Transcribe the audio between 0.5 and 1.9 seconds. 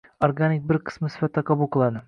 bir qismi sifatida qabul